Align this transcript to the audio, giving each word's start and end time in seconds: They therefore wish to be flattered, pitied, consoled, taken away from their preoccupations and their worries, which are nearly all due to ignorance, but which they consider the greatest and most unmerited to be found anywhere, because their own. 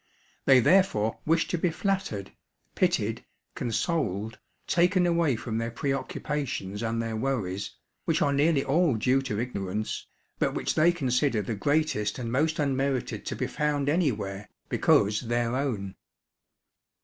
They 0.45 0.59
therefore 0.61 1.19
wish 1.27 1.47
to 1.49 1.59
be 1.59 1.69
flattered, 1.69 2.31
pitied, 2.73 3.23
consoled, 3.53 4.39
taken 4.65 5.05
away 5.05 5.35
from 5.35 5.59
their 5.59 5.69
preoccupations 5.69 6.81
and 6.81 6.99
their 6.99 7.15
worries, 7.15 7.75
which 8.05 8.19
are 8.19 8.33
nearly 8.33 8.63
all 8.63 8.95
due 8.95 9.21
to 9.21 9.39
ignorance, 9.39 10.07
but 10.39 10.55
which 10.55 10.73
they 10.73 10.91
consider 10.91 11.43
the 11.43 11.53
greatest 11.53 12.17
and 12.17 12.31
most 12.31 12.57
unmerited 12.57 13.27
to 13.27 13.35
be 13.35 13.45
found 13.45 13.89
anywhere, 13.89 14.49
because 14.69 15.21
their 15.21 15.55
own. 15.55 15.93